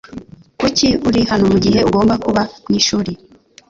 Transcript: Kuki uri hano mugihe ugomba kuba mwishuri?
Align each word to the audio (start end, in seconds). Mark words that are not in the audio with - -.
Kuki 0.59 0.87
uri 1.07 1.21
hano 1.31 1.43
mugihe 1.51 1.79
ugomba 1.87 2.13
kuba 2.25 2.41
mwishuri? 2.67 3.11